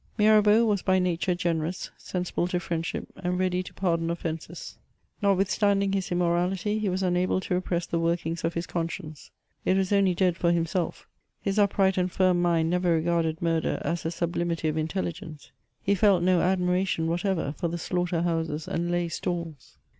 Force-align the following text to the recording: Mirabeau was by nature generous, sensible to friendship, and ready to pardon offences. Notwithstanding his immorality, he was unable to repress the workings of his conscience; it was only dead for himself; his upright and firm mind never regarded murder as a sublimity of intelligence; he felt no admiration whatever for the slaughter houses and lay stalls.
Mirabeau 0.17 0.65
was 0.65 0.81
by 0.81 0.97
nature 0.97 1.35
generous, 1.35 1.91
sensible 1.95 2.47
to 2.47 2.59
friendship, 2.59 3.07
and 3.17 3.37
ready 3.37 3.61
to 3.61 3.71
pardon 3.71 4.09
offences. 4.09 4.79
Notwithstanding 5.21 5.91
his 5.91 6.11
immorality, 6.11 6.79
he 6.79 6.89
was 6.89 7.03
unable 7.03 7.39
to 7.41 7.53
repress 7.53 7.85
the 7.85 7.99
workings 7.99 8.43
of 8.43 8.55
his 8.55 8.65
conscience; 8.65 9.29
it 9.63 9.77
was 9.77 9.91
only 9.93 10.15
dead 10.15 10.37
for 10.37 10.51
himself; 10.51 11.07
his 11.39 11.59
upright 11.59 11.99
and 11.99 12.11
firm 12.11 12.41
mind 12.41 12.67
never 12.71 12.93
regarded 12.95 13.43
murder 13.43 13.79
as 13.85 14.03
a 14.03 14.09
sublimity 14.09 14.67
of 14.67 14.75
intelligence; 14.75 15.51
he 15.83 15.93
felt 15.93 16.23
no 16.23 16.41
admiration 16.41 17.05
whatever 17.05 17.53
for 17.59 17.67
the 17.67 17.77
slaughter 17.77 18.23
houses 18.23 18.67
and 18.67 18.89
lay 18.89 19.07
stalls. 19.07 19.77